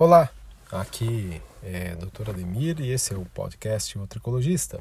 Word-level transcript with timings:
Olá, 0.00 0.30
aqui 0.72 1.42
é 1.62 1.94
Dr. 1.94 2.30
Ademir 2.30 2.80
e 2.80 2.90
esse 2.90 3.12
é 3.12 3.18
o 3.18 3.26
podcast 3.26 3.98
O 3.98 4.06
Tricologista. 4.06 4.80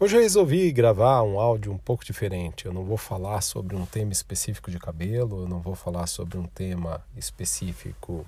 Hoje 0.00 0.16
eu 0.16 0.20
resolvi 0.20 0.72
gravar 0.72 1.22
um 1.22 1.38
áudio 1.38 1.72
um 1.72 1.78
pouco 1.78 2.04
diferente. 2.04 2.66
Eu 2.66 2.72
não 2.72 2.82
vou 2.82 2.96
falar 2.96 3.40
sobre 3.40 3.76
um 3.76 3.86
tema 3.86 4.10
específico 4.10 4.68
de 4.68 4.80
cabelo, 4.80 5.42
eu 5.42 5.48
não 5.48 5.60
vou 5.60 5.76
falar 5.76 6.08
sobre 6.08 6.36
um 6.36 6.42
tema 6.48 7.06
específico 7.16 8.26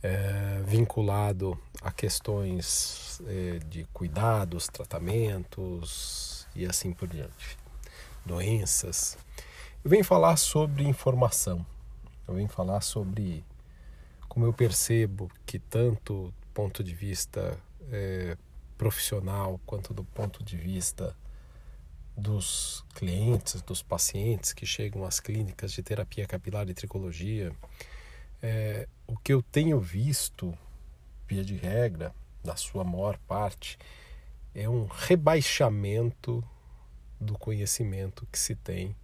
é, 0.00 0.62
vinculado 0.64 1.58
a 1.82 1.90
questões 1.90 3.20
é, 3.26 3.58
de 3.68 3.82
cuidados, 3.92 4.68
tratamentos 4.68 6.46
e 6.54 6.64
assim 6.64 6.92
por 6.92 7.08
diante, 7.08 7.58
doenças. 8.24 9.18
Eu 9.84 9.90
venho 9.90 10.04
falar 10.04 10.36
sobre 10.36 10.84
informação, 10.84 11.66
eu 12.28 12.34
venho 12.34 12.48
falar 12.48 12.82
sobre 12.82 13.42
como 14.34 14.46
eu 14.46 14.52
percebo 14.52 15.30
que 15.46 15.60
tanto 15.60 16.24
do 16.40 16.46
ponto 16.52 16.82
de 16.82 16.92
vista 16.92 17.56
é, 17.92 18.36
profissional 18.76 19.60
quanto 19.64 19.94
do 19.94 20.02
ponto 20.02 20.42
de 20.42 20.56
vista 20.56 21.16
dos 22.16 22.84
clientes, 22.96 23.62
dos 23.62 23.80
pacientes 23.80 24.52
que 24.52 24.66
chegam 24.66 25.04
às 25.04 25.20
clínicas 25.20 25.70
de 25.70 25.84
terapia 25.84 26.26
capilar 26.26 26.68
e 26.68 26.74
tricologia, 26.74 27.54
é, 28.42 28.88
o 29.06 29.16
que 29.16 29.32
eu 29.32 29.40
tenho 29.40 29.78
visto, 29.78 30.52
via 31.28 31.44
de 31.44 31.54
regra, 31.54 32.12
na 32.42 32.56
sua 32.56 32.82
maior 32.82 33.16
parte, 33.28 33.78
é 34.52 34.68
um 34.68 34.86
rebaixamento 34.86 36.42
do 37.20 37.38
conhecimento 37.38 38.26
que 38.32 38.38
se 38.38 38.56
tem 38.56 38.96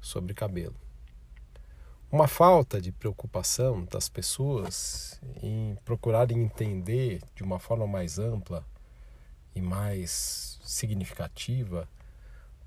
sobre 0.00 0.32
cabelo 0.32 0.81
uma 2.12 2.28
falta 2.28 2.78
de 2.78 2.92
preocupação 2.92 3.86
das 3.86 4.06
pessoas 4.06 5.18
em 5.42 5.78
procurarem 5.82 6.42
entender 6.42 7.22
de 7.34 7.42
uma 7.42 7.58
forma 7.58 7.86
mais 7.86 8.18
ampla 8.18 8.62
e 9.54 9.62
mais 9.62 10.60
significativa 10.62 11.88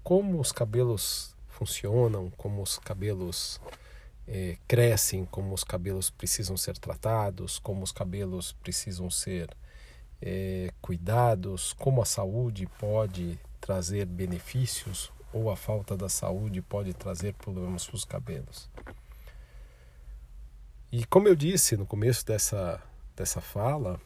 como 0.04 0.40
os 0.40 0.52
cabelos 0.52 1.36
funcionam, 1.48 2.32
como 2.32 2.64
os 2.64 2.80
cabelos 2.80 3.62
é, 4.28 4.58
crescem, 4.68 5.26
como 5.26 5.54
os 5.54 5.64
cabelos 5.64 6.10
precisam 6.10 6.58
ser 6.58 6.76
tratados, 6.80 7.60
como 7.60 7.84
os 7.84 7.92
cabelos 7.92 8.52
precisam 8.52 9.12
ser 9.12 9.56
é, 10.24 10.72
cuidados, 10.82 11.72
como 11.74 12.02
a 12.02 12.06
saúde 12.06 12.68
pode 12.80 13.40
trazer 13.62 14.08
benefícios 14.08 15.12
ou 15.32 15.52
a 15.52 15.56
falta 15.56 15.96
da 15.96 16.10
saúde 16.10 16.64
pode 16.64 16.96
trazer 16.96 17.36
problemas 17.36 17.86
para 17.86 17.96
os 17.96 18.06
cabelos. 18.06 18.70
E 20.98 21.04
como 21.08 21.28
eu 21.28 21.36
disse 21.36 21.76
no 21.76 21.86
começo 21.86 22.26
dessa, 22.26 22.82
dessa 23.18 23.42
fala, 23.42 24.00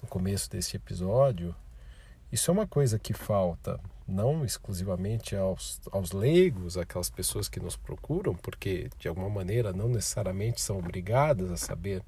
no 0.00 0.08
começo 0.08 0.48
desse 0.48 0.76
episódio, 0.76 1.52
isso 2.30 2.48
é 2.48 2.54
uma 2.54 2.64
coisa 2.64 2.96
que 2.96 3.12
falta 3.12 3.80
não 4.06 4.44
exclusivamente 4.44 5.34
aos, 5.34 5.80
aos 5.90 6.12
leigos, 6.12 6.78
aquelas 6.78 7.10
pessoas 7.10 7.48
que 7.48 7.58
nos 7.58 7.74
procuram, 7.74 8.36
porque 8.36 8.88
de 9.00 9.08
alguma 9.08 9.28
maneira 9.28 9.72
não 9.72 9.88
necessariamente 9.88 10.60
são 10.60 10.78
obrigadas 10.78 11.50
a 11.50 11.56
saber, 11.56 12.04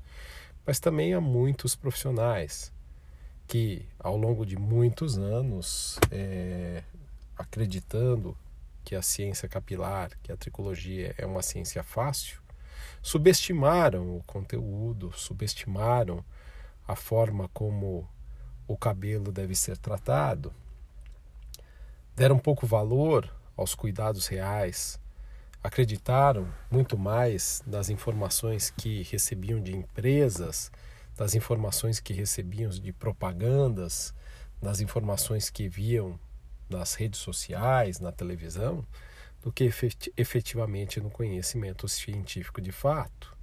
mas 0.64 0.78
também 0.78 1.12
a 1.12 1.20
muitos 1.20 1.74
profissionais 1.74 2.72
que 3.48 3.84
ao 3.98 4.16
longo 4.16 4.46
de 4.46 4.56
muitos 4.56 5.18
anos, 5.18 5.98
é, 6.12 6.84
acreditando 7.36 8.38
que 8.84 8.94
a 8.94 9.02
ciência 9.02 9.48
capilar, 9.48 10.12
que 10.22 10.30
a 10.30 10.36
tricologia 10.36 11.16
é 11.18 11.26
uma 11.26 11.42
ciência 11.42 11.82
fácil, 11.82 12.43
subestimaram 13.04 14.16
o 14.16 14.22
conteúdo, 14.24 15.12
subestimaram 15.14 16.24
a 16.88 16.96
forma 16.96 17.50
como 17.52 18.08
o 18.66 18.78
cabelo 18.78 19.30
deve 19.30 19.54
ser 19.54 19.76
tratado, 19.76 20.50
deram 22.16 22.38
pouco 22.38 22.66
valor 22.66 23.30
aos 23.54 23.74
cuidados 23.74 24.26
reais, 24.26 24.98
acreditaram 25.62 26.48
muito 26.70 26.96
mais 26.96 27.62
nas 27.66 27.90
informações 27.90 28.70
que 28.70 29.02
recebiam 29.02 29.60
de 29.60 29.76
empresas, 29.76 30.72
das 31.14 31.34
informações 31.34 32.00
que 32.00 32.14
recebiam 32.14 32.70
de 32.70 32.90
propagandas, 32.90 34.14
nas 34.62 34.80
informações 34.80 35.50
que 35.50 35.68
viam 35.68 36.18
nas 36.70 36.94
redes 36.94 37.20
sociais, 37.20 38.00
na 38.00 38.10
televisão, 38.10 38.82
do 39.44 39.52
que 39.52 39.70
efetivamente 40.16 40.98
no 41.02 41.10
conhecimento 41.10 41.86
científico 41.86 42.62
de 42.62 42.72
fato. 42.72 43.36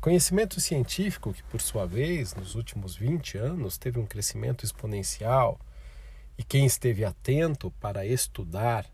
Conhecimento 0.00 0.60
científico 0.60 1.32
que, 1.32 1.44
por 1.44 1.60
sua 1.60 1.86
vez, 1.86 2.34
nos 2.34 2.56
últimos 2.56 2.96
20 2.96 3.38
anos 3.38 3.78
teve 3.78 4.00
um 4.00 4.04
crescimento 4.04 4.64
exponencial, 4.64 5.60
e 6.36 6.42
quem 6.42 6.66
esteve 6.66 7.04
atento 7.04 7.70
para 7.80 8.04
estudar 8.04 8.84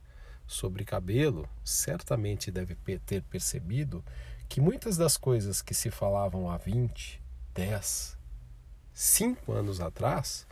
sobre 0.47 0.85
cabelo 0.85 1.49
certamente 1.65 2.51
deve 2.51 2.77
ter 2.99 3.23
percebido 3.23 4.05
que 4.51 4.61
muitas 4.61 4.99
das 4.99 5.17
coisas 5.17 5.63
que 5.63 5.73
se 5.73 5.91
falavam 5.91 6.51
há 6.51 6.59
20, 6.59 7.23
10, 7.55 8.19
5 8.93 9.51
anos 9.51 9.81
atrás, 9.81 10.47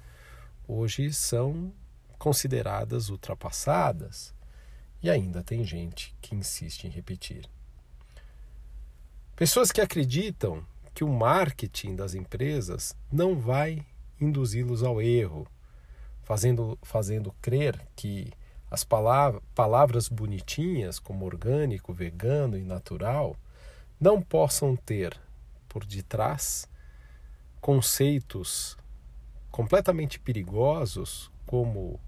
hoje 0.67 1.13
são 1.13 1.71
consideradas 2.17 3.11
ultrapassadas 3.11 4.38
e 5.03 5.11
ainda 5.11 5.43
tem 5.43 5.65
gente 5.65 6.15
que 6.21 6.35
insiste 6.35 6.85
em 6.85 6.91
repetir. 6.91 7.49
Pessoas 9.37 9.71
que 9.71 9.81
acreditam 9.81 10.65
que 10.93 11.05
o 11.05 11.09
marketing 11.09 11.95
das 11.95 12.15
empresas 12.15 12.97
não 13.11 13.39
vai 13.39 13.87
induzi-los 14.21 14.83
ao 14.83 15.01
erro, 15.01 15.47
fazendo, 16.25 16.77
fazendo 16.83 17.33
crer 17.41 17.81
que 17.95 18.33
as 18.71 18.83
palavras, 18.83 19.43
palavras 19.55 20.09
bonitinhas, 20.09 20.99
como 20.99 21.25
orgânico, 21.25 21.93
vegano 21.93 22.59
e 22.59 22.63
natural, 22.63 23.37
não 24.01 24.21
possam 24.21 24.77
ter 24.77 25.19
por 25.69 25.85
detrás 25.85 26.69
conceitos 27.61 28.77
completamente 29.51 30.19
perigosos, 30.19 31.31
como 31.47 32.01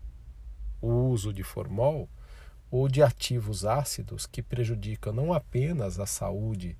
o 0.82 0.88
uso 0.88 1.32
de 1.32 1.42
formol 1.42 2.08
ou 2.70 2.88
de 2.88 3.02
ativos 3.02 3.64
ácidos 3.64 4.26
que 4.26 4.42
prejudicam 4.42 5.12
não 5.12 5.32
apenas 5.32 5.98
a 5.98 6.06
saúde 6.06 6.76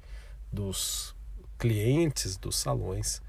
dos 0.53 1.15
clientes 1.59 2.37
dos 2.37 2.57
salões, 2.57 3.21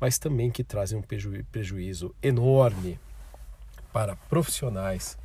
mas 0.00 0.18
também 0.18 0.50
que 0.50 0.62
trazem 0.62 0.98
um 0.98 1.02
preju 1.02 1.44
prejuízo 1.50 2.14
enorme 2.22 2.98
para 3.92 4.16
profissionais 4.16 5.18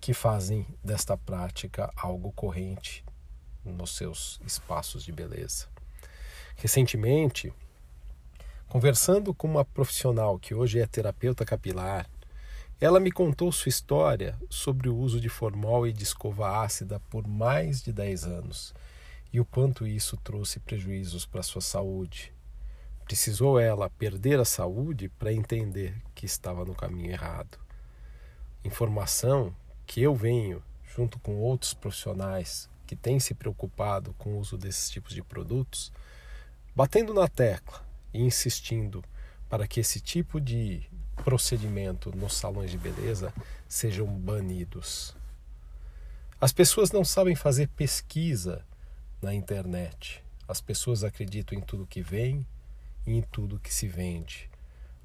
que 0.00 0.14
fazem 0.14 0.66
desta 0.82 1.16
prática 1.16 1.90
algo 1.96 2.32
corrente 2.32 3.04
nos 3.64 3.96
seus 3.96 4.40
espaços 4.46 5.04
de 5.04 5.12
beleza. 5.12 5.66
Recentemente, 6.56 7.52
conversando 8.68 9.34
com 9.34 9.48
uma 9.48 9.64
profissional 9.64 10.38
que 10.38 10.54
hoje 10.54 10.80
é 10.80 10.86
terapeuta 10.86 11.44
capilar 11.44 12.08
ela 12.80 13.00
me 13.00 13.10
contou 13.10 13.50
sua 13.50 13.70
história 13.70 14.38
sobre 14.48 14.88
o 14.88 14.96
uso 14.96 15.20
de 15.20 15.28
formol 15.28 15.84
e 15.84 15.92
de 15.92 16.04
escova 16.04 16.62
ácida 16.62 17.00
por 17.10 17.26
mais 17.26 17.82
de 17.82 17.92
10 17.92 18.24
anos 18.24 18.72
e 19.32 19.40
o 19.40 19.44
quanto 19.44 19.84
isso 19.84 20.16
trouxe 20.16 20.60
prejuízos 20.60 21.26
para 21.26 21.42
sua 21.42 21.60
saúde. 21.60 22.32
Precisou 23.04 23.58
ela 23.58 23.90
perder 23.90 24.38
a 24.38 24.44
saúde 24.44 25.08
para 25.08 25.32
entender 25.32 25.96
que 26.14 26.24
estava 26.24 26.64
no 26.64 26.74
caminho 26.74 27.10
errado. 27.10 27.58
Informação 28.64 29.52
que 29.84 30.00
eu 30.00 30.14
venho, 30.14 30.62
junto 30.84 31.18
com 31.18 31.36
outros 31.36 31.74
profissionais 31.74 32.70
que 32.86 32.94
têm 32.94 33.18
se 33.18 33.34
preocupado 33.34 34.14
com 34.14 34.34
o 34.34 34.38
uso 34.38 34.56
desses 34.56 34.88
tipos 34.88 35.14
de 35.14 35.22
produtos, 35.22 35.92
batendo 36.76 37.12
na 37.12 37.26
tecla 37.26 37.84
e 38.14 38.22
insistindo 38.22 39.04
para 39.48 39.66
que 39.66 39.80
esse 39.80 40.00
tipo 40.00 40.40
de 40.40 40.88
procedimento 41.24 42.14
nos 42.16 42.34
salões 42.34 42.70
de 42.70 42.78
beleza 42.78 43.32
sejam 43.68 44.06
banidos. 44.06 45.14
As 46.40 46.52
pessoas 46.52 46.90
não 46.92 47.04
sabem 47.04 47.34
fazer 47.34 47.68
pesquisa 47.68 48.64
na 49.20 49.34
internet. 49.34 50.22
As 50.46 50.60
pessoas 50.60 51.04
acreditam 51.04 51.58
em 51.58 51.60
tudo 51.60 51.86
que 51.86 52.00
vem 52.00 52.46
e 53.06 53.16
em 53.16 53.22
tudo 53.22 53.58
que 53.58 53.72
se 53.72 53.86
vende. 53.86 54.48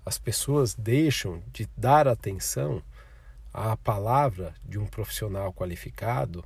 As 0.06 0.18
pessoas 0.18 0.74
deixam 0.74 1.42
de 1.52 1.68
dar 1.76 2.08
atenção 2.08 2.82
à 3.54 3.76
palavra 3.76 4.54
de 4.64 4.78
um 4.78 4.86
profissional 4.86 5.52
qualificado 5.54 6.44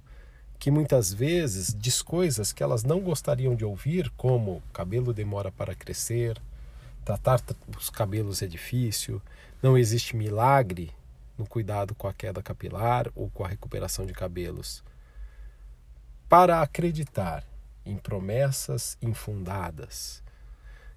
que 0.59 0.71
muitas 0.71 1.13
vezes 1.13 1.73
diz 1.73 2.01
coisas 2.01 2.51
que 2.51 2.63
elas 2.63 2.83
não 2.83 2.99
gostariam 2.99 3.55
de 3.55 3.63
ouvir, 3.63 4.09
como 4.17 4.63
cabelo 4.73 5.13
demora 5.13 5.51
para 5.51 5.75
crescer, 5.75 6.41
Tratar 7.07 7.41
os 7.77 7.89
cabelos 7.89 8.41
é 8.41 8.47
difícil, 8.47 9.21
não 9.61 9.77
existe 9.77 10.15
milagre 10.15 10.91
no 11.37 11.47
cuidado 11.47 11.95
com 11.95 12.07
a 12.07 12.13
queda 12.13 12.41
capilar 12.41 13.11
ou 13.15 13.29
com 13.29 13.43
a 13.43 13.47
recuperação 13.47 14.05
de 14.05 14.13
cabelos. 14.13 14.83
Para 16.27 16.61
acreditar 16.61 17.43
em 17.85 17.97
promessas 17.97 18.97
infundadas, 19.01 20.23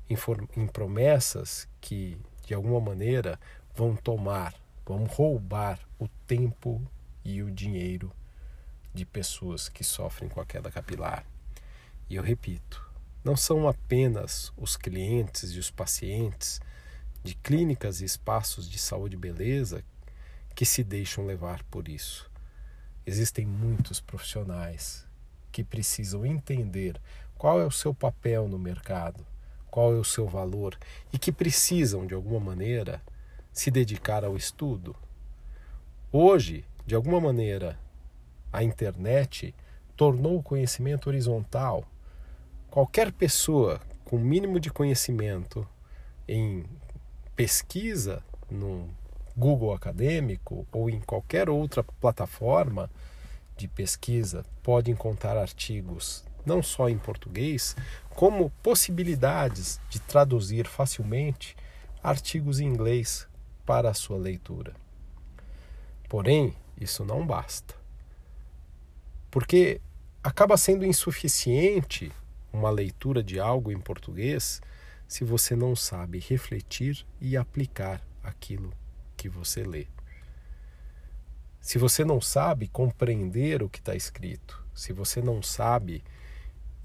em, 0.08 0.16
em 0.56 0.66
promessas 0.66 1.68
que, 1.80 2.18
de 2.44 2.54
alguma 2.54 2.80
maneira, 2.80 3.38
vão 3.74 3.94
tomar, 3.94 4.54
vão 4.84 5.04
roubar 5.04 5.78
o 5.98 6.08
tempo 6.26 6.82
e 7.24 7.42
o 7.42 7.50
dinheiro 7.50 8.12
de 8.92 9.06
pessoas 9.06 9.68
que 9.68 9.84
sofrem 9.84 10.28
com 10.28 10.40
a 10.40 10.46
queda 10.46 10.70
capilar. 10.70 11.24
E 12.08 12.16
eu 12.16 12.22
repito, 12.22 12.84
não 13.22 13.36
são 13.36 13.68
apenas 13.68 14.52
os 14.56 14.76
clientes 14.76 15.52
e 15.54 15.58
os 15.58 15.70
pacientes 15.70 16.60
de 17.22 17.34
clínicas 17.34 18.00
e 18.00 18.04
espaços 18.04 18.68
de 18.68 18.78
saúde 18.78 19.16
e 19.16 19.18
beleza 19.18 19.84
que 20.54 20.64
se 20.64 20.82
deixam 20.82 21.26
levar 21.26 21.62
por 21.64 21.88
isso. 21.88 22.30
Existem 23.06 23.46
muitos 23.46 24.00
profissionais 24.00 25.06
que 25.50 25.64
precisam 25.64 26.24
entender 26.24 27.00
qual 27.36 27.60
é 27.60 27.66
o 27.66 27.70
seu 27.70 27.94
papel 27.94 28.46
no 28.48 28.58
mercado, 28.58 29.26
qual 29.70 29.94
é 29.94 29.98
o 29.98 30.04
seu 30.04 30.26
valor 30.26 30.78
e 31.12 31.18
que 31.18 31.32
precisam, 31.32 32.06
de 32.06 32.14
alguma 32.14 32.40
maneira, 32.40 33.02
se 33.52 33.70
dedicar 33.70 34.24
ao 34.24 34.36
estudo. 34.36 34.94
Hoje, 36.12 36.64
de 36.86 36.94
alguma 36.94 37.20
maneira, 37.20 37.78
a 38.52 38.62
internet 38.62 39.54
tornou 39.96 40.38
o 40.38 40.42
conhecimento 40.42 41.08
horizontal. 41.08 41.84
Qualquer 42.70 43.12
pessoa 43.12 43.80
com 44.04 44.18
mínimo 44.18 44.58
de 44.58 44.70
conhecimento 44.70 45.66
em 46.26 46.64
pesquisa 47.40 48.22
no 48.50 48.86
Google 49.34 49.72
acadêmico 49.72 50.66
ou 50.70 50.90
em 50.90 51.00
qualquer 51.00 51.48
outra 51.48 51.82
plataforma 51.82 52.90
de 53.56 53.66
pesquisa 53.66 54.44
pode 54.62 54.90
encontrar 54.90 55.38
artigos 55.38 56.22
não 56.44 56.62
só 56.62 56.86
em 56.90 56.98
português, 56.98 57.74
como 58.10 58.50
possibilidades 58.62 59.80
de 59.88 59.98
traduzir 60.00 60.66
facilmente 60.66 61.56
artigos 62.02 62.60
em 62.60 62.66
inglês 62.66 63.26
para 63.64 63.88
a 63.88 63.94
sua 63.94 64.18
leitura. 64.18 64.74
Porém, 66.10 66.54
isso 66.78 67.06
não 67.06 67.26
basta. 67.26 67.74
Porque 69.30 69.80
acaba 70.22 70.58
sendo 70.58 70.84
insuficiente 70.84 72.12
uma 72.52 72.68
leitura 72.68 73.22
de 73.22 73.40
algo 73.40 73.72
em 73.72 73.80
português 73.80 74.60
se 75.10 75.24
você 75.24 75.56
não 75.56 75.74
sabe 75.74 76.20
refletir 76.20 77.04
e 77.20 77.36
aplicar 77.36 78.00
aquilo 78.22 78.72
que 79.16 79.28
você 79.28 79.64
lê. 79.64 79.88
Se 81.60 81.78
você 81.78 82.04
não 82.04 82.20
sabe 82.20 82.68
compreender 82.68 83.60
o 83.60 83.68
que 83.68 83.80
está 83.80 83.96
escrito, 83.96 84.64
se 84.72 84.92
você 84.92 85.20
não 85.20 85.42
sabe 85.42 86.04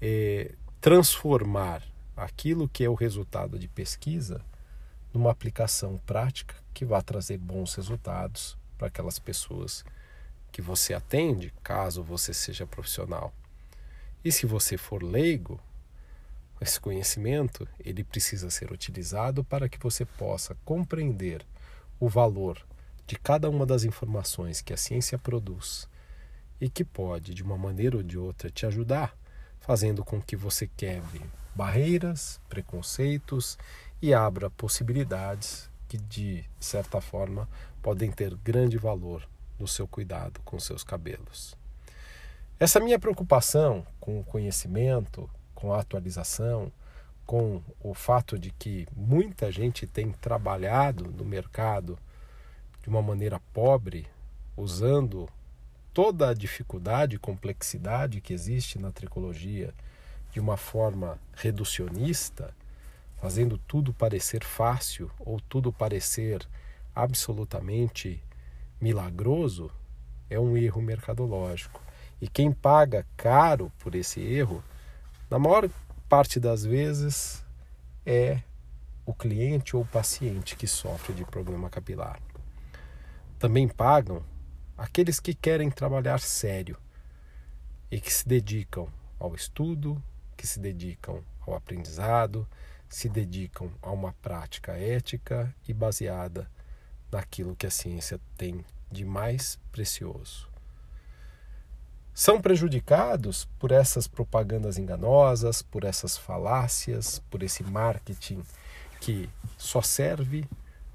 é, 0.02 0.56
transformar 0.80 1.84
aquilo 2.16 2.68
que 2.68 2.82
é 2.82 2.88
o 2.88 2.94
resultado 2.94 3.60
de 3.60 3.68
pesquisa 3.68 4.44
numa 5.14 5.30
aplicação 5.30 5.96
prática 6.04 6.56
que 6.74 6.84
vá 6.84 7.00
trazer 7.00 7.38
bons 7.38 7.76
resultados 7.76 8.58
para 8.76 8.88
aquelas 8.88 9.20
pessoas 9.20 9.84
que 10.50 10.60
você 10.60 10.94
atende, 10.94 11.54
caso 11.62 12.02
você 12.02 12.34
seja 12.34 12.66
profissional. 12.66 13.32
E 14.24 14.32
se 14.32 14.46
você 14.46 14.76
for 14.76 15.00
leigo, 15.00 15.60
esse 16.60 16.80
conhecimento 16.80 17.68
ele 17.78 18.02
precisa 18.02 18.50
ser 18.50 18.72
utilizado 18.72 19.44
para 19.44 19.68
que 19.68 19.78
você 19.78 20.04
possa 20.04 20.56
compreender 20.64 21.44
o 22.00 22.08
valor 22.08 22.64
de 23.06 23.16
cada 23.16 23.48
uma 23.48 23.64
das 23.64 23.84
informações 23.84 24.60
que 24.60 24.72
a 24.72 24.76
ciência 24.76 25.18
produz 25.18 25.88
e 26.60 26.68
que 26.68 26.84
pode, 26.84 27.34
de 27.34 27.42
uma 27.42 27.56
maneira 27.56 27.96
ou 27.96 28.02
de 28.02 28.18
outra, 28.18 28.50
te 28.50 28.66
ajudar, 28.66 29.16
fazendo 29.60 30.04
com 30.04 30.20
que 30.20 30.36
você 30.36 30.66
quebre 30.66 31.22
barreiras, 31.54 32.40
preconceitos 32.48 33.58
e 34.00 34.12
abra 34.12 34.50
possibilidades 34.50 35.70
que, 35.88 35.96
de 35.96 36.44
certa 36.58 37.00
forma, 37.00 37.48
podem 37.82 38.10
ter 38.10 38.34
grande 38.36 38.76
valor 38.76 39.26
no 39.58 39.68
seu 39.68 39.86
cuidado 39.86 40.40
com 40.44 40.58
seus 40.58 40.82
cabelos. 40.82 41.56
Essa 42.58 42.80
minha 42.80 42.98
preocupação 42.98 43.86
com 44.00 44.18
o 44.18 44.24
conhecimento, 44.24 45.28
com 45.56 45.72
a 45.72 45.80
atualização, 45.80 46.70
com 47.26 47.60
o 47.80 47.92
fato 47.92 48.38
de 48.38 48.52
que 48.52 48.86
muita 48.94 49.50
gente 49.50 49.84
tem 49.84 50.12
trabalhado 50.12 51.10
no 51.10 51.24
mercado 51.24 51.98
de 52.80 52.88
uma 52.88 53.02
maneira 53.02 53.40
pobre, 53.52 54.06
usando 54.56 55.28
toda 55.92 56.28
a 56.28 56.34
dificuldade 56.34 57.16
e 57.16 57.18
complexidade 57.18 58.20
que 58.20 58.32
existe 58.32 58.78
na 58.78 58.92
tricologia 58.92 59.74
de 60.30 60.38
uma 60.38 60.56
forma 60.56 61.18
reducionista, 61.34 62.54
fazendo 63.20 63.58
tudo 63.58 63.92
parecer 63.92 64.44
fácil 64.44 65.10
ou 65.18 65.40
tudo 65.40 65.72
parecer 65.72 66.46
absolutamente 66.94 68.22
milagroso, 68.80 69.70
é 70.28 70.38
um 70.38 70.56
erro 70.56 70.80
mercadológico. 70.80 71.80
E 72.20 72.28
quem 72.28 72.52
paga 72.52 73.06
caro 73.16 73.72
por 73.78 73.94
esse 73.94 74.20
erro, 74.20 74.62
na 75.30 75.38
maior 75.38 75.68
parte 76.08 76.38
das 76.38 76.64
vezes, 76.64 77.44
é 78.04 78.40
o 79.04 79.12
cliente 79.12 79.76
ou 79.76 79.82
o 79.82 79.86
paciente 79.86 80.56
que 80.56 80.66
sofre 80.66 81.12
de 81.12 81.24
problema 81.24 81.68
capilar. 81.68 82.20
Também 83.38 83.68
pagam 83.68 84.22
aqueles 84.76 85.18
que 85.20 85.34
querem 85.34 85.70
trabalhar 85.70 86.20
sério 86.20 86.76
e 87.90 88.00
que 88.00 88.12
se 88.12 88.26
dedicam 88.26 88.88
ao 89.18 89.34
estudo, 89.34 90.02
que 90.36 90.46
se 90.46 90.60
dedicam 90.60 91.22
ao 91.40 91.54
aprendizado, 91.54 92.46
se 92.88 93.08
dedicam 93.08 93.70
a 93.82 93.90
uma 93.90 94.12
prática 94.14 94.72
ética 94.72 95.54
e 95.68 95.72
baseada 95.72 96.50
naquilo 97.10 97.56
que 97.56 97.66
a 97.66 97.70
ciência 97.70 98.20
tem 98.36 98.64
de 98.90 99.04
mais 99.04 99.58
precioso. 99.72 100.55
São 102.18 102.40
prejudicados 102.40 103.44
por 103.58 103.70
essas 103.70 104.08
propagandas 104.08 104.78
enganosas, 104.78 105.60
por 105.60 105.84
essas 105.84 106.16
falácias, 106.16 107.18
por 107.28 107.42
esse 107.42 107.62
marketing 107.62 108.42
que 109.02 109.28
só 109.58 109.82
serve 109.82 110.48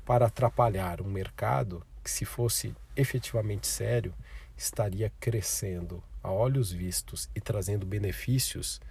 para 0.03 0.25
atrapalhar 0.25 0.99
um 0.99 1.05
mercado 1.05 1.85
que, 2.03 2.09
se 2.09 2.25
fosse 2.25 2.75
efetivamente 2.95 3.67
sério, 3.67 4.15
estaria 4.57 5.11
crescendo 5.19 6.03
a 6.23 6.31
olhos 6.31 6.71
vistos 6.71 7.29
e 7.35 7.39
trazendo 7.39 7.85
benefícios 7.85 8.81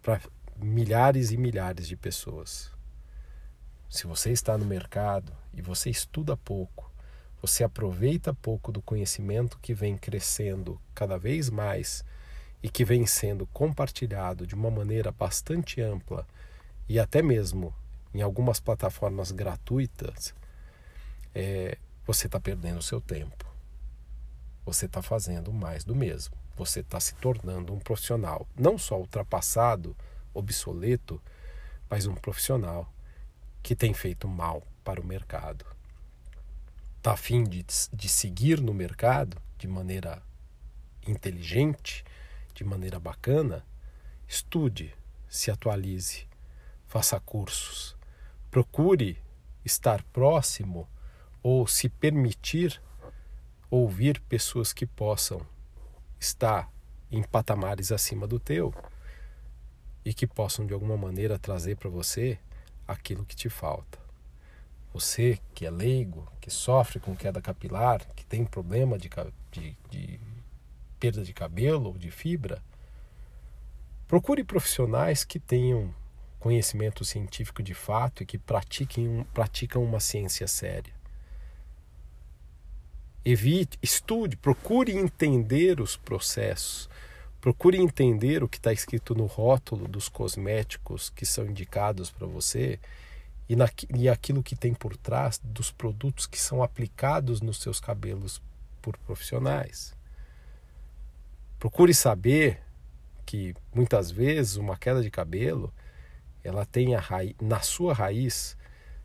para 0.00 0.20
milhares 0.56 1.32
e 1.32 1.36
milhares 1.36 1.88
de 1.88 1.96
pessoas. 1.96 2.70
Se 3.90 4.06
você 4.06 4.30
está 4.30 4.56
no 4.56 4.64
mercado 4.64 5.32
e 5.52 5.60
você 5.60 5.90
estuda 5.90 6.36
pouco, 6.36 6.88
você 7.46 7.62
aproveita 7.62 8.32
pouco 8.32 8.72
do 8.72 8.80
conhecimento 8.80 9.58
que 9.60 9.74
vem 9.74 9.98
crescendo 9.98 10.80
cada 10.94 11.18
vez 11.18 11.50
mais 11.50 12.02
e 12.62 12.70
que 12.70 12.86
vem 12.86 13.04
sendo 13.04 13.46
compartilhado 13.48 14.46
de 14.46 14.54
uma 14.54 14.70
maneira 14.70 15.12
bastante 15.12 15.78
ampla 15.78 16.26
e 16.88 16.98
até 16.98 17.20
mesmo 17.20 17.74
em 18.14 18.22
algumas 18.22 18.60
plataformas 18.60 19.30
gratuitas, 19.30 20.34
é, 21.34 21.76
você 22.06 22.28
está 22.28 22.40
perdendo 22.40 22.78
o 22.78 22.82
seu 22.82 22.98
tempo. 22.98 23.44
Você 24.64 24.86
está 24.86 25.02
fazendo 25.02 25.52
mais 25.52 25.84
do 25.84 25.94
mesmo. 25.94 26.34
Você 26.56 26.80
está 26.80 26.98
se 26.98 27.14
tornando 27.16 27.74
um 27.74 27.78
profissional 27.78 28.48
não 28.58 28.78
só 28.78 28.98
ultrapassado, 28.98 29.94
obsoleto, 30.32 31.20
mas 31.90 32.06
um 32.06 32.14
profissional 32.14 32.90
que 33.62 33.76
tem 33.76 33.92
feito 33.92 34.26
mal 34.26 34.62
para 34.82 34.98
o 34.98 35.04
mercado. 35.04 35.73
Está 37.04 37.12
afim 37.12 37.44
de, 37.44 37.62
de 37.92 38.08
seguir 38.08 38.62
no 38.62 38.72
mercado 38.72 39.36
de 39.58 39.68
maneira 39.68 40.22
inteligente, 41.06 42.02
de 42.54 42.64
maneira 42.64 42.98
bacana? 42.98 43.62
Estude, 44.26 44.94
se 45.28 45.50
atualize, 45.50 46.26
faça 46.86 47.20
cursos, 47.20 47.94
procure 48.50 49.22
estar 49.66 50.02
próximo 50.14 50.88
ou 51.42 51.66
se 51.66 51.90
permitir 51.90 52.80
ouvir 53.70 54.18
pessoas 54.22 54.72
que 54.72 54.86
possam 54.86 55.46
estar 56.18 56.72
em 57.12 57.22
patamares 57.22 57.92
acima 57.92 58.26
do 58.26 58.40
teu 58.40 58.72
e 60.06 60.14
que 60.14 60.26
possam 60.26 60.64
de 60.64 60.72
alguma 60.72 60.96
maneira 60.96 61.38
trazer 61.38 61.76
para 61.76 61.90
você 61.90 62.38
aquilo 62.88 63.26
que 63.26 63.36
te 63.36 63.50
falta. 63.50 64.03
Você 64.94 65.40
que 65.52 65.66
é 65.66 65.70
leigo, 65.70 66.26
que 66.40 66.48
sofre 66.48 67.00
com 67.00 67.16
queda 67.16 67.42
capilar, 67.42 68.00
que 68.14 68.24
tem 68.24 68.44
problema 68.44 68.96
de, 68.96 69.10
de, 69.50 69.76
de 69.90 70.20
perda 71.00 71.24
de 71.24 71.34
cabelo 71.34 71.88
ou 71.88 71.98
de 71.98 72.12
fibra, 72.12 72.62
procure 74.06 74.44
profissionais 74.44 75.24
que 75.24 75.40
tenham 75.40 75.92
conhecimento 76.38 77.04
científico 77.04 77.60
de 77.60 77.74
fato 77.74 78.22
e 78.22 78.26
que 78.26 78.38
pratiquem, 78.38 79.26
praticam 79.34 79.82
uma 79.82 79.98
ciência 79.98 80.46
séria. 80.46 80.94
Evite, 83.24 83.76
estude, 83.82 84.36
procure 84.36 84.92
entender 84.92 85.80
os 85.80 85.96
processos, 85.96 86.88
Procure 87.44 87.76
entender 87.76 88.42
o 88.42 88.48
que 88.48 88.56
está 88.56 88.72
escrito 88.72 89.14
no 89.14 89.26
rótulo 89.26 89.86
dos 89.86 90.08
cosméticos 90.08 91.10
que 91.10 91.26
são 91.26 91.44
indicados 91.44 92.10
para 92.10 92.26
você 92.26 92.80
e, 93.48 93.56
na, 93.56 93.68
e 93.94 94.08
aquilo 94.08 94.42
que 94.42 94.56
tem 94.56 94.74
por 94.74 94.96
trás 94.96 95.40
dos 95.42 95.70
produtos 95.70 96.26
que 96.26 96.40
são 96.40 96.62
aplicados 96.62 97.40
nos 97.40 97.60
seus 97.60 97.80
cabelos 97.80 98.42
por 98.80 98.96
profissionais. 98.98 99.94
Procure 101.58 101.94
saber 101.94 102.60
que 103.24 103.54
muitas 103.74 104.10
vezes 104.10 104.56
uma 104.56 104.76
queda 104.76 105.02
de 105.02 105.10
cabelo 105.10 105.72
ela 106.42 106.66
tem 106.66 106.94
raiz, 106.94 107.34
na 107.40 107.60
sua 107.60 107.94
raiz 107.94 108.56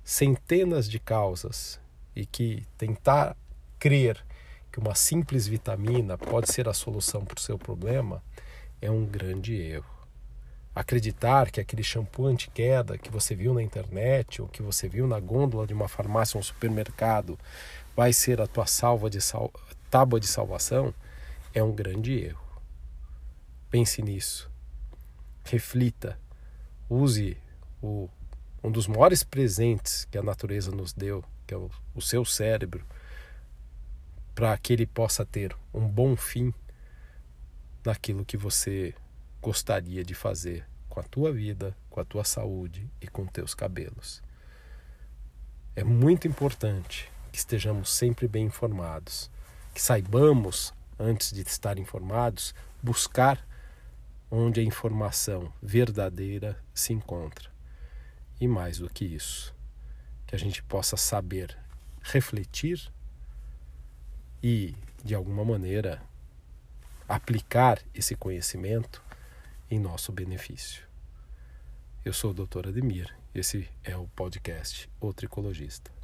centenas 0.04 0.90
de 0.90 1.00
causas 1.00 1.80
e 2.16 2.26
que 2.26 2.66
tentar 2.78 3.38
crer 3.78 4.26
que 4.72 4.80
uma 4.80 4.94
simples 4.94 5.48
vitamina 5.48 6.18
pode 6.18 6.52
ser 6.52 6.68
a 6.68 6.74
solução 6.74 7.24
para 7.24 7.38
o 7.38 7.42
seu 7.42 7.58
problema 7.58 8.22
é 8.82 8.92
um 8.92 9.06
grande 9.06 9.56
erro. 9.56 9.99
Acreditar 10.74 11.52
que 11.52 11.60
aquele 11.60 11.84
shampoo 11.84 12.28
anti-queda 12.28 12.98
que 12.98 13.12
você 13.12 13.36
viu 13.36 13.54
na 13.54 13.62
internet 13.62 14.42
ou 14.42 14.48
que 14.48 14.62
você 14.62 14.88
viu 14.88 15.08
na 15.08 15.20
gôndola 15.20 15.68
de 15.68 15.74
uma 15.74 15.88
farmácia 15.88 16.38
ou 16.38 16.40
um 16.40 16.44
supermercado 16.44 17.38
vai 17.96 18.14
ser 18.14 18.40
a 18.40 18.48
tua 18.48 18.66
salva 18.66 19.10
de 19.10 19.20
sal... 19.20 19.52
tábua 19.90 20.20
de 20.20 20.28
salvação 20.28 20.94
é 21.54 21.64
um 21.64 21.74
grande 21.74 22.14
erro. 22.14 22.42
Pense 23.70 24.02
nisso. 24.02 24.50
Reflita. 25.44 26.18
Use 26.90 27.38
o, 27.82 28.10
um 28.64 28.72
dos 28.72 28.88
maiores 28.88 29.24
presentes 29.24 30.06
que 30.06 30.18
a 30.18 30.24
natureza 30.24 30.72
nos 30.72 30.94
deu, 30.94 31.24
que 31.46 31.54
é 31.54 31.58
o, 31.58 31.70
o 31.96 32.02
seu 32.02 32.24
cérebro, 32.24 32.86
para 34.34 34.58
que 34.58 34.72
ele 34.72 34.86
possa 34.86 35.26
ter 35.26 35.56
um 35.74 35.88
bom 35.88 36.16
fim 36.16 36.54
naquilo 37.84 38.24
que 38.24 38.38
você 38.38 38.94
gostaria 39.42 40.04
de 40.04 40.14
fazer 40.14 40.66
com 40.88 41.00
a 41.00 41.04
tua 41.04 41.32
vida, 41.32 41.76
com 41.90 42.00
a 42.00 42.06
tua 42.06 42.24
saúde 42.24 42.90
e 43.00 43.08
com 43.08 43.26
teus 43.26 43.54
cabelos. 43.54 44.22
É 45.76 45.84
muito 45.84 46.28
importante 46.28 47.10
que 47.32 47.38
estejamos 47.38 47.92
sempre 47.92 48.28
bem 48.28 48.46
informados, 48.46 49.30
que 49.74 49.82
saibamos, 49.82 50.74
antes 50.98 51.32
de 51.32 51.42
estar 51.42 51.78
informados, 51.78 52.54
buscar 52.84 53.48
onde 54.30 54.60
a 54.60 54.64
informação 54.64 55.52
verdadeira 55.62 56.58
se 56.74 56.92
encontra. 56.92 57.50
E 58.42 58.48
mais 58.48 58.80
do 58.80 58.90
que 58.90 59.06
isso, 59.06 59.56
que 60.28 60.36
a 60.36 60.40
gente 60.40 60.62
possa 60.64 60.98
saber 60.98 61.58
refletir 62.02 62.92
e, 64.42 64.76
de 65.04 65.16
alguma 65.16 65.46
maneira, 65.46 66.02
aplicar 67.08 67.82
esse 67.94 68.16
conhecimento 68.16 69.02
em 69.70 69.80
nosso 69.80 70.12
benefício. 70.12 70.88
Eu 72.04 72.12
sou 72.12 72.32
o 72.32 72.34
Dr. 72.34 72.70
Ademir, 72.70 73.16
esse 73.36 73.70
é 73.84 73.96
o 73.96 74.08
podcast 74.08 74.90
O 75.00 75.14
Tricologista. 75.14 75.99